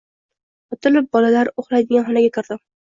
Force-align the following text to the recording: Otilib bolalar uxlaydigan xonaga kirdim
Otilib 0.77 1.11
bolalar 1.19 1.55
uxlaydigan 1.65 2.11
xonaga 2.11 2.37
kirdim 2.41 2.67